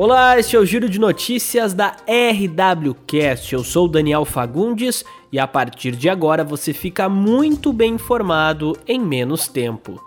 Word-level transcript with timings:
Olá, 0.00 0.38
este 0.38 0.54
é 0.54 0.58
o 0.60 0.64
Giro 0.64 0.88
de 0.88 0.96
Notícias 0.96 1.74
da 1.74 1.96
RWCast. 2.06 3.52
Eu 3.52 3.64
sou 3.64 3.86
o 3.86 3.88
Daniel 3.88 4.24
Fagundes 4.24 5.04
e 5.32 5.40
a 5.40 5.46
partir 5.48 5.96
de 5.96 6.08
agora 6.08 6.44
você 6.44 6.72
fica 6.72 7.08
muito 7.08 7.72
bem 7.72 7.94
informado 7.94 8.78
em 8.86 9.00
menos 9.00 9.48
tempo. 9.48 10.00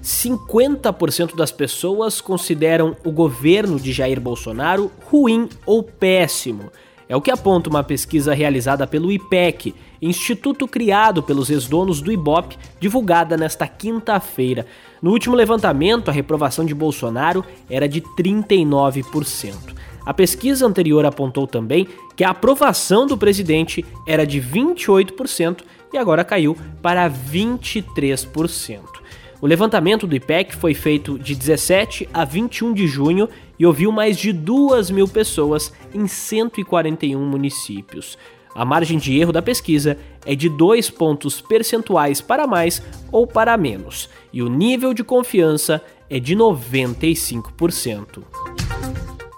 50% 0.00 1.34
das 1.34 1.50
pessoas 1.50 2.20
consideram 2.20 2.96
o 3.04 3.10
governo 3.10 3.76
de 3.76 3.92
Jair 3.92 4.20
Bolsonaro 4.20 4.88
ruim 5.10 5.48
ou 5.66 5.82
péssimo. 5.82 6.70
É 7.08 7.16
o 7.16 7.22
que 7.22 7.30
aponta 7.30 7.70
uma 7.70 7.82
pesquisa 7.82 8.34
realizada 8.34 8.86
pelo 8.86 9.10
IPEC, 9.10 9.74
instituto 10.00 10.68
criado 10.68 11.22
pelos 11.22 11.48
ex-donos 11.48 12.02
do 12.02 12.12
Ibope, 12.12 12.58
divulgada 12.78 13.36
nesta 13.36 13.66
quinta-feira. 13.66 14.66
No 15.00 15.12
último 15.12 15.34
levantamento, 15.34 16.10
a 16.10 16.12
reprovação 16.12 16.66
de 16.66 16.74
Bolsonaro 16.74 17.42
era 17.70 17.88
de 17.88 18.02
39%. 18.02 19.54
A 20.04 20.12
pesquisa 20.12 20.66
anterior 20.66 21.04
apontou 21.06 21.46
também 21.46 21.88
que 22.14 22.24
a 22.24 22.30
aprovação 22.30 23.06
do 23.06 23.16
presidente 23.16 23.84
era 24.06 24.26
de 24.26 24.40
28% 24.40 25.62
e 25.92 25.96
agora 25.96 26.24
caiu 26.24 26.56
para 26.82 27.10
23%. 27.10 28.80
O 29.40 29.46
levantamento 29.46 30.04
do 30.04 30.16
IPEC 30.16 30.56
foi 30.56 30.74
feito 30.74 31.16
de 31.16 31.34
17 31.34 32.08
a 32.12 32.24
21 32.24 32.74
de 32.74 32.88
junho 32.88 33.28
e 33.56 33.64
ouviu 33.64 33.92
mais 33.92 34.18
de 34.18 34.32
2 34.32 34.90
mil 34.90 35.06
pessoas 35.06 35.72
em 35.94 36.08
141 36.08 37.24
municípios. 37.24 38.18
A 38.52 38.64
margem 38.64 38.98
de 38.98 39.16
erro 39.16 39.30
da 39.30 39.40
pesquisa 39.40 39.96
é 40.26 40.34
de 40.34 40.48
2 40.48 40.90
pontos 40.90 41.40
percentuais 41.40 42.20
para 42.20 42.48
mais 42.48 42.82
ou 43.12 43.28
para 43.28 43.56
menos, 43.56 44.10
e 44.32 44.42
o 44.42 44.48
nível 44.48 44.92
de 44.92 45.04
confiança 45.04 45.80
é 46.10 46.18
de 46.18 46.34
95%. 46.34 48.24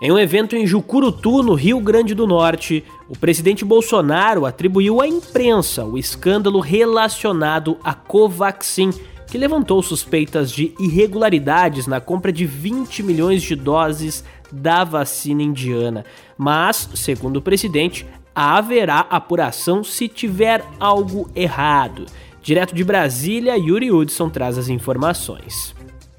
Em 0.03 0.11
um 0.11 0.19
evento 0.19 0.57
em 0.57 0.67
Jucurutu, 0.67 1.43
no 1.43 1.53
Rio 1.53 1.79
Grande 1.79 2.15
do 2.15 2.27
Norte, 2.27 2.83
o 3.07 3.19
presidente 3.19 3.67
Bolsonaro 3.67 4.47
atribuiu 4.47 5.03
à 5.03 5.07
imprensa 5.07 5.85
o 5.85 5.99
escândalo 5.99 6.59
relacionado 6.59 7.77
à 7.85 7.93
Covaxin, 7.93 8.93
que 9.31 9.39
levantou 9.39 9.83
suspeitas 9.83 10.51
de 10.51 10.75
irregularidades 10.79 11.87
na 11.87 12.01
compra 12.01 12.33
de 12.33 12.45
20 12.45 13.03
milhões 13.03 13.43
de 13.43 13.55
doses 13.55 14.25
da 14.51 14.83
vacina 14.83 15.43
indiana. 15.43 16.05
Mas, 16.37 16.91
segundo 16.95 17.37
o 17.37 17.43
presidente, 17.43 18.05
haverá 18.35 19.01
apuração 19.09 19.85
se 19.85 20.09
tiver 20.09 20.65
algo 20.81 21.31
errado. 21.35 22.07
Direto 22.43 22.75
de 22.75 22.83
Brasília, 22.83 23.57
Yuri 23.57 23.93
Hudson 23.93 24.29
traz 24.29 24.59
as 24.59 24.69
informações. 24.69 25.75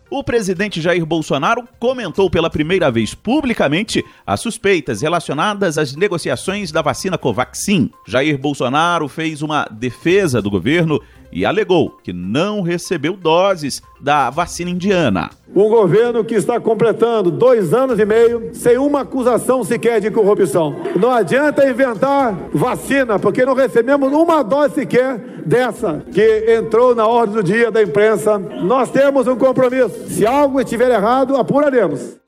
O 0.09 0.23
presidente 0.23 0.81
Jair 0.81 1.05
Bolsonaro 1.05 1.63
comentou 1.79 2.29
pela 2.29 2.49
primeira 2.49 2.91
vez 2.91 3.15
publicamente 3.15 4.03
as 4.27 4.41
suspeitas 4.41 5.01
relacionadas 5.01 5.77
às 5.77 5.95
negociações 5.95 6.69
da 6.69 6.81
vacina 6.81 7.17
Covaxin. 7.17 7.89
Jair 8.05 8.37
Bolsonaro 8.37 9.07
fez 9.07 9.41
uma 9.41 9.65
defesa 9.71 10.41
do 10.41 10.51
governo 10.51 11.01
e 11.31 11.45
alegou 11.45 11.97
que 12.03 12.11
não 12.11 12.61
recebeu 12.61 13.15
doses 13.15 13.81
da 13.99 14.29
vacina 14.29 14.69
indiana. 14.69 15.29
Um 15.53 15.69
governo 15.69 16.23
que 16.23 16.35
está 16.35 16.59
completando 16.59 17.29
dois 17.29 17.73
anos 17.73 17.99
e 17.99 18.05
meio 18.05 18.51
sem 18.53 18.77
uma 18.77 19.01
acusação 19.01 19.63
sequer 19.63 19.99
de 19.99 20.09
corrupção. 20.09 20.75
Não 20.99 21.11
adianta 21.11 21.69
inventar 21.69 22.33
vacina, 22.53 23.19
porque 23.19 23.45
não 23.45 23.53
recebemos 23.53 24.11
uma 24.13 24.43
dose 24.43 24.75
sequer 24.75 25.17
dessa 25.45 26.03
que 26.13 26.45
entrou 26.57 26.95
na 26.95 27.05
ordem 27.05 27.35
do 27.35 27.43
dia 27.43 27.69
da 27.69 27.83
imprensa. 27.83 28.37
Nós 28.37 28.89
temos 28.89 29.27
um 29.27 29.35
compromisso. 29.35 30.09
Se 30.09 30.25
algo 30.25 30.61
estiver 30.61 30.89
errado, 30.89 31.35
apuraremos. 31.35 32.20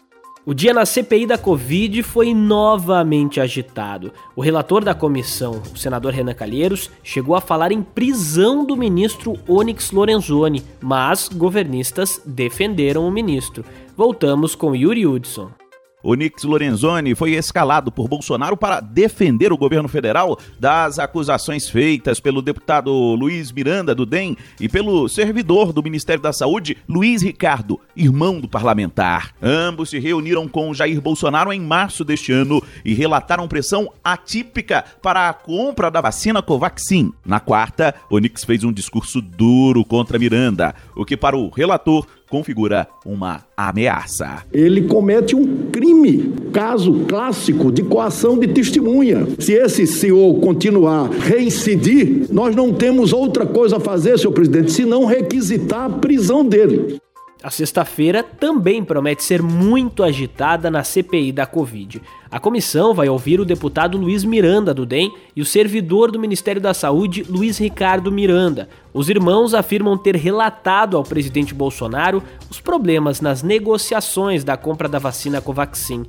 O 0.46 0.54
dia 0.54 0.74
na 0.74 0.86
CPI 0.86 1.26
da 1.26 1.38
Covid 1.38 2.04
foi 2.04 2.34
novamente 2.34 3.40
agitado. 3.40 4.12
O 4.36 4.42
relator 4.42 4.84
da 4.84 4.94
comissão, 4.94 5.62
o 5.74 5.78
senador 5.78 6.12
Renan 6.12 6.34
Calheiros, 6.34 6.92
chegou 7.02 7.34
a 7.34 7.40
falar 7.40 7.72
em 7.72 7.81
prisão 7.81 8.66
do 8.66 8.76
ministro 8.76 9.40
Onyx 9.48 9.92
Lorenzoni, 9.92 10.62
mas 10.82 11.30
governistas 11.30 12.22
defenderam 12.26 13.08
o 13.08 13.12
ministro. 13.12 13.64
Voltamos 13.96 14.53
com 14.53 14.76
Yuri 14.76 15.08
Hudson. 15.08 15.50
Onix 16.03 16.44
Lorenzoni 16.44 17.16
foi 17.16 17.31
escalado 17.31 17.90
por 17.90 18.09
Bolsonaro 18.09 18.58
para 18.58 18.81
defender 18.81 19.53
o 19.53 19.58
governo 19.58 19.88
federal 19.88 20.38
das 20.59 21.00
acusações 21.00 21.69
feitas 21.69 22.19
pelo 22.19 22.41
deputado 22.41 22.91
Luiz 22.91 23.53
Miranda 23.53 23.96
do 23.96 24.06
DEM 24.06 24.36
e 24.59 24.68
pelo 24.68 25.08
servidor 25.08 25.72
do 25.72 25.81
Ministério 25.81 26.22
da 26.22 26.34
Saúde, 26.34 26.78
Luiz 26.90 27.22
Ricardo, 27.22 27.80
irmão 27.96 28.41
do 28.41 28.50
parlamentar. 28.50 29.34
Ambos 29.41 29.91
se 29.91 30.00
reuniram 30.00 30.46
com 30.47 30.74
Jair 30.74 31.00
Bolsonaro 31.00 31.53
em 31.53 31.62
março 31.62 32.03
deste 32.03 32.34
ano 32.34 32.62
e 32.84 32.94
relataram 32.94 33.47
pressão 33.47 33.90
atípica 34.03 34.84
para 35.02 35.30
a 35.30 35.34
compra 35.34 35.90
da 35.90 36.02
vacina 36.02 36.41
Covaxin. 36.41 37.14
Na 37.25 37.40
quarta, 37.40 37.96
Onix 38.09 38.44
fez 38.44 38.66
um 38.66 38.74
discurso 38.74 39.22
duro 39.22 39.85
contra 39.85 40.20
Miranda, 40.20 40.75
o 40.96 41.06
que 41.06 41.16
para 41.16 41.38
o 41.38 41.50
relator 41.50 42.06
configura 42.34 42.88
uma 43.06 43.42
ameaça. 43.56 44.44
Ele 44.52 44.88
comete 44.88 45.36
um 45.36 45.70
crime, 45.72 46.34
caso 46.52 47.06
clássico 47.08 47.72
de 47.72 47.84
coação 47.84 48.40
de 48.40 48.48
testemunha. 48.48 49.28
Se 49.38 49.54
esse 49.54 49.86
senhor 49.86 50.40
continuar 50.40 51.12
reincidir, 51.12 52.26
nós 52.32 52.56
não 52.56 52.74
temos 52.74 53.14
outra 53.14 53.46
coisa 53.46 53.78
a 53.78 53.80
fazer, 53.80 54.18
senhor 54.18 54.34
presidente, 54.34 54.72
senão 54.72 55.06
requisitar 55.06 55.86
a 55.86 55.90
prisão 55.90 56.44
dele. 56.44 56.98
A 57.44 57.50
sexta-feira 57.50 58.24
também 58.24 58.81
promete 58.81 59.22
ser 59.22 59.44
muito 59.44 60.02
agitada 60.02 60.72
na 60.72 60.81
CPI 60.81 61.34
da 61.34 61.46
Covid. 61.46 62.02
A 62.31 62.40
comissão 62.40 62.94
vai 62.94 63.09
ouvir 63.09 63.42
o 63.42 63.46
deputado 63.46 63.98
Luiz 63.98 64.24
Miranda, 64.24 64.74
do 64.74 64.86
DEM, 64.86 65.14
e 65.36 65.42
o 65.42 65.46
servidor 65.46 66.09
do 66.09 66.18
Ministério 66.18 66.62
da 66.62 66.74
Saúde, 66.74 67.26
Luiz 67.30 67.58
Ricardo 67.58 68.09
Miranda. 68.09 68.70
Os 68.94 69.09
irmãos 69.09 69.53
afirmam 69.53 69.98
ter 69.98 70.16
relatado 70.16 70.96
ao 70.96 71.03
presidente 71.03 71.53
Bolsonaro 71.53 72.24
os 72.50 72.62
problemas 72.62 73.20
nas 73.20 73.44
negociações 73.44 74.46
da 74.46 74.56
compra 74.56 74.88
da 74.88 74.98
vacina 74.98 75.42
Covaxin. 75.42 76.06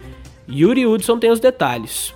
Yuri 0.49 0.87
Hudson 0.87 1.19
tem 1.19 1.33
os 1.33 1.41
detalhes. 1.41 2.15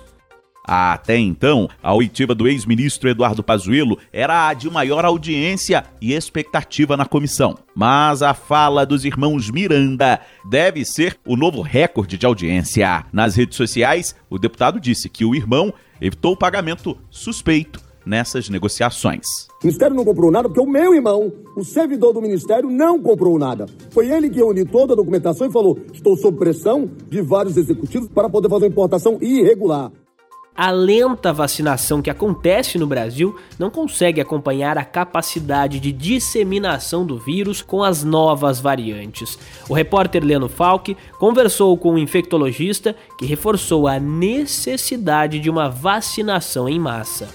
Até 0.71 1.17
então, 1.17 1.67
a 1.81 1.95
oitiva 1.95 2.35
do 2.35 2.47
ex-ministro 2.47 3.09
Eduardo 3.09 3.41
Pazuello 3.41 3.97
era 4.13 4.49
a 4.49 4.53
de 4.53 4.69
maior 4.69 5.03
audiência 5.03 5.83
e 5.99 6.13
expectativa 6.13 6.95
na 6.95 7.07
comissão. 7.07 7.57
Mas 7.73 8.21
a 8.21 8.35
fala 8.35 8.85
dos 8.85 9.03
irmãos 9.03 9.49
Miranda 9.49 10.21
deve 10.47 10.85
ser 10.85 11.17
o 11.25 11.35
novo 11.35 11.63
recorde 11.63 12.19
de 12.19 12.25
audiência. 12.27 13.03
Nas 13.11 13.35
redes 13.35 13.57
sociais, 13.57 14.15
o 14.29 14.37
deputado 14.37 14.79
disse 14.79 15.09
que 15.09 15.25
o 15.25 15.33
irmão 15.33 15.73
evitou 15.99 16.33
o 16.33 16.37
pagamento 16.37 16.95
suspeito 17.09 17.81
nessas 18.05 18.47
negociações. 18.47 19.25
O 19.63 19.65
Ministério 19.65 19.95
não 19.95 20.05
comprou 20.05 20.29
nada 20.29 20.49
porque 20.49 20.61
o 20.61 20.69
meu 20.69 20.93
irmão, 20.93 21.33
o 21.57 21.63
servidor 21.63 22.13
do 22.13 22.21
Ministério, 22.21 22.69
não 22.69 23.01
comprou 23.01 23.39
nada. 23.39 23.65
Foi 23.89 24.07
ele 24.07 24.29
que 24.29 24.43
uniu 24.43 24.67
toda 24.67 24.93
a 24.93 24.95
documentação 24.95 25.47
e 25.47 25.51
falou: 25.51 25.79
estou 25.91 26.15
sob 26.15 26.37
pressão 26.37 26.87
de 27.09 27.23
vários 27.23 27.57
executivos 27.57 28.07
para 28.07 28.29
poder 28.29 28.49
fazer 28.49 28.65
uma 28.65 28.71
importação 28.71 29.17
irregular 29.19 29.91
a 30.59 30.71
lenta 30.71 31.31
vacinação 31.31 32.01
que 32.01 32.09
acontece 32.09 32.77
no 32.77 32.85
Brasil 32.85 33.39
não 33.57 33.69
consegue 33.69 34.19
acompanhar 34.19 34.77
a 34.77 34.83
capacidade 34.83 35.79
de 35.79 35.89
disseminação 35.93 37.05
do 37.05 37.17
vírus 37.17 37.61
com 37.61 37.81
as 37.81 38.03
novas 38.03 38.59
variantes. 38.59 39.39
O 39.69 39.73
repórter 39.73 40.21
Leno 40.21 40.49
Falck 40.49 40.97
conversou 41.17 41.77
com 41.77 41.93
um 41.93 41.97
infectologista 41.97 42.93
que 43.17 43.25
reforçou 43.25 43.87
a 43.87 44.01
necessidade 44.01 45.39
de 45.39 45.49
uma 45.49 45.69
vacinação 45.69 46.67
em 46.67 46.77
massa. 46.77 47.29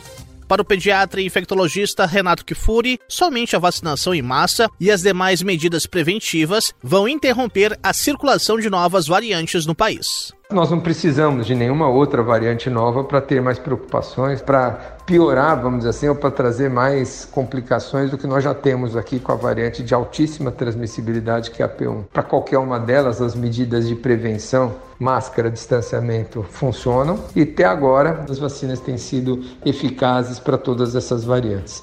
Para 0.47 0.61
o 0.61 0.65
pediatra 0.65 1.23
e 1.23 1.25
infectologista 1.25 2.05
Renato 2.05 2.44
Kifuri, 2.44 2.99
somente 3.09 3.56
a 3.56 3.59
vacinação 3.59 4.15
em 4.15 4.20
massa 4.20 4.69
e 4.79 4.91
as 4.91 5.00
demais 5.00 5.43
medidas 5.43 5.87
preventivas 5.87 6.75
vão 6.82 7.09
interromper 7.09 7.79
a 7.82 7.94
circulação 7.94 8.61
de 8.61 8.69
novas 8.69 9.06
variantes 9.06 9.65
no 9.65 9.75
país. 9.75 10.35
Nós 10.55 10.71
não 10.71 10.79
precisamos 10.79 11.49
de 11.49 11.55
nenhuma 11.56 11.89
outra 11.89 12.23
variante 12.23 12.71
nova 12.71 13.03
para 13.03 13.21
ter 13.21 13.43
mais 13.43 13.59
preocupações, 13.59 14.41
para 14.41 14.71
piorar, 15.05 15.61
vamos 15.61 15.79
dizer 15.79 15.91
assim, 15.91 16.09
ou 16.09 16.15
para 16.15 16.31
trazer 16.31 16.71
mais 16.71 17.25
complicações 17.25 18.09
do 18.09 18.17
que 18.17 18.25
nós 18.25 18.45
já 18.45 18.55
temos 18.55 18.97
aqui 18.97 19.19
com 19.19 19.33
a 19.33 19.35
variante 19.35 19.83
de 19.83 19.93
altíssima 19.93 20.53
transmissibilidade 20.53 21.51
que 21.51 21.61
é 21.61 21.67
a 21.67 21.69
P1. 21.69 22.05
Para 22.12 22.23
qualquer 22.23 22.59
uma 22.59 22.79
delas, 22.79 23.21
as 23.21 23.35
medidas 23.35 23.89
de 23.89 23.97
prevenção, 23.97 24.77
máscara, 24.97 25.51
distanciamento 25.51 26.45
funcionam 26.49 27.19
e 27.35 27.43
até 27.43 27.65
agora 27.65 28.25
as 28.31 28.39
vacinas 28.39 28.79
têm 28.79 28.97
sido 28.97 29.43
eficazes 29.67 30.39
para 30.39 30.56
todas 30.56 30.95
essas 30.95 31.25
variantes. 31.25 31.83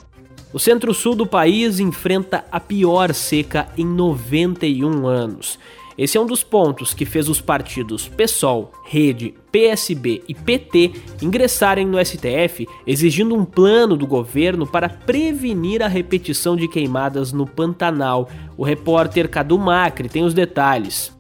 O 0.54 0.60
centro-sul 0.60 1.14
do 1.16 1.28
país 1.28 1.78
enfrenta 1.82 2.46
a 2.50 2.60
pior 2.60 3.14
seca 3.14 3.68
em 3.78 3.86
91 3.86 5.08
anos. 5.08 5.60
Esse 6.02 6.18
é 6.18 6.20
um 6.20 6.26
dos 6.26 6.44
pontos 6.44 6.96
que 6.96 7.06
fez 7.06 7.30
os 7.30 7.40
partidos 7.40 8.08
PSOL, 8.08 8.72
Rede, 8.84 9.36
PSB 9.52 10.24
e 10.28 10.34
PT 10.34 10.94
ingressarem 11.22 11.86
no 11.86 12.04
STF 12.04 12.68
exigindo 12.88 13.36
um 13.36 13.46
plano 13.46 13.96
do 13.96 14.08
governo 14.08 14.66
para 14.66 14.90
prevenir 14.90 15.84
a 15.84 15.88
repetição 15.88 16.56
de 16.56 16.68
queimadas 16.68 17.32
no 17.32 17.46
Pantanal. 17.46 18.28
O 18.58 18.64
repórter 18.64 19.30
Cadu 19.30 19.60
Macri 19.60 20.10
tem 20.10 20.24
os 20.24 20.34
detalhes. 20.34 21.16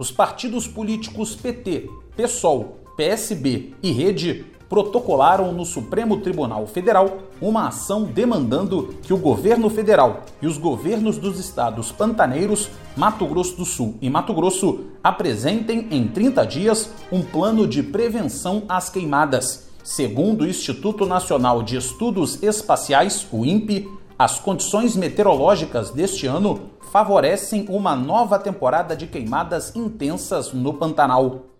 Os 0.00 0.10
partidos 0.10 0.66
políticos 0.66 1.36
PT, 1.36 1.88
PSOL, 2.16 2.80
PSB 2.96 3.72
e 3.80 3.92
Rede 3.92 4.46
protocolaram 4.74 5.52
no 5.52 5.64
Supremo 5.64 6.16
Tribunal 6.16 6.66
Federal 6.66 7.18
uma 7.40 7.68
ação 7.68 8.02
demandando 8.02 8.92
que 9.04 9.14
o 9.14 9.16
governo 9.16 9.70
federal 9.70 10.24
e 10.42 10.48
os 10.48 10.58
governos 10.58 11.16
dos 11.16 11.38
estados 11.38 11.92
pantaneiros, 11.92 12.68
Mato 12.96 13.24
Grosso 13.24 13.56
do 13.56 13.64
Sul 13.64 13.94
e 14.02 14.10
Mato 14.10 14.34
Grosso, 14.34 14.86
apresentem 15.00 15.86
em 15.92 16.08
30 16.08 16.44
dias 16.44 16.90
um 17.12 17.22
plano 17.22 17.68
de 17.68 17.84
prevenção 17.84 18.64
às 18.68 18.90
queimadas. 18.90 19.68
Segundo 19.84 20.40
o 20.40 20.48
Instituto 20.48 21.06
Nacional 21.06 21.62
de 21.62 21.76
Estudos 21.76 22.42
Espaciais, 22.42 23.24
o 23.30 23.46
INPE, 23.46 23.88
as 24.18 24.40
condições 24.40 24.96
meteorológicas 24.96 25.90
deste 25.90 26.26
ano 26.26 26.62
favorecem 26.90 27.66
uma 27.68 27.94
nova 27.94 28.40
temporada 28.40 28.96
de 28.96 29.06
queimadas 29.06 29.76
intensas 29.76 30.52
no 30.52 30.74
Pantanal. 30.74 31.53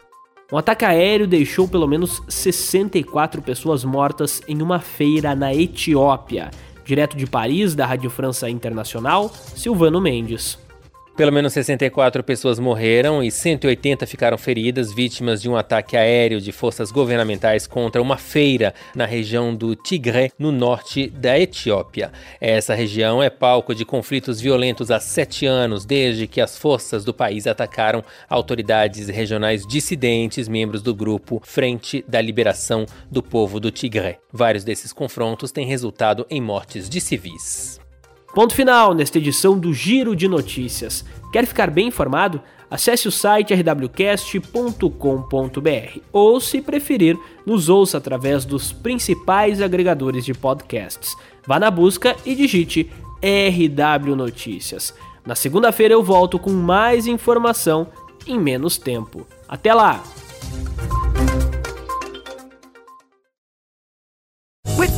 Um 0.54 0.58
ataque 0.58 0.84
aéreo 0.84 1.26
deixou 1.26 1.66
pelo 1.66 1.84
menos 1.84 2.22
64 2.28 3.42
pessoas 3.42 3.82
mortas 3.82 4.40
em 4.46 4.62
uma 4.62 4.78
feira 4.78 5.34
na 5.34 5.52
Etiópia. 5.52 6.48
Direto 6.84 7.16
de 7.16 7.26
Paris, 7.26 7.74
da 7.74 7.84
Rádio 7.84 8.08
França 8.08 8.48
Internacional, 8.48 9.32
Silvano 9.56 10.00
Mendes. 10.00 10.56
Pelo 11.16 11.30
menos 11.30 11.52
64 11.52 12.24
pessoas 12.24 12.58
morreram 12.58 13.22
e 13.22 13.30
180 13.30 14.04
ficaram 14.04 14.36
feridas, 14.36 14.92
vítimas 14.92 15.40
de 15.40 15.48
um 15.48 15.54
ataque 15.54 15.96
aéreo 15.96 16.40
de 16.40 16.50
forças 16.50 16.90
governamentais 16.90 17.68
contra 17.68 18.02
uma 18.02 18.16
feira 18.16 18.74
na 18.96 19.06
região 19.06 19.54
do 19.54 19.76
Tigré, 19.76 20.30
no 20.36 20.50
norte 20.50 21.08
da 21.08 21.38
Etiópia. 21.38 22.10
Essa 22.40 22.74
região 22.74 23.22
é 23.22 23.30
palco 23.30 23.76
de 23.76 23.84
conflitos 23.84 24.40
violentos 24.40 24.90
há 24.90 24.98
sete 24.98 25.46
anos, 25.46 25.84
desde 25.84 26.26
que 26.26 26.40
as 26.40 26.58
forças 26.58 27.04
do 27.04 27.14
país 27.14 27.46
atacaram 27.46 28.02
autoridades 28.28 29.06
regionais 29.06 29.64
dissidentes, 29.64 30.48
membros 30.48 30.82
do 30.82 30.92
grupo 30.92 31.40
Frente 31.44 32.04
da 32.08 32.20
Liberação 32.20 32.86
do 33.08 33.22
Povo 33.22 33.60
do 33.60 33.70
Tigré. 33.70 34.18
Vários 34.32 34.64
desses 34.64 34.92
confrontos 34.92 35.52
têm 35.52 35.64
resultado 35.64 36.26
em 36.28 36.40
mortes 36.40 36.88
de 36.88 37.00
civis. 37.00 37.83
Ponto 38.34 38.52
final 38.52 38.94
nesta 38.94 39.18
edição 39.18 39.56
do 39.56 39.72
Giro 39.72 40.16
de 40.16 40.26
Notícias. 40.26 41.04
Quer 41.32 41.46
ficar 41.46 41.70
bem 41.70 41.86
informado? 41.86 42.40
Acesse 42.68 43.06
o 43.06 43.12
site 43.12 43.54
rwcast.com.br 43.54 46.00
ou, 46.12 46.40
se 46.40 46.60
preferir, 46.60 47.16
nos 47.46 47.68
ouça 47.68 47.98
através 47.98 48.44
dos 48.44 48.72
principais 48.72 49.62
agregadores 49.62 50.24
de 50.24 50.34
podcasts. 50.34 51.16
Vá 51.46 51.60
na 51.60 51.70
busca 51.70 52.16
e 52.26 52.34
digite 52.34 52.90
RW 53.22 54.16
Notícias. 54.16 54.92
Na 55.24 55.36
segunda-feira 55.36 55.94
eu 55.94 56.02
volto 56.02 56.36
com 56.36 56.50
mais 56.50 57.06
informação 57.06 57.86
em 58.26 58.36
menos 58.36 58.76
tempo. 58.76 59.24
Até 59.48 59.72
lá! 59.72 60.02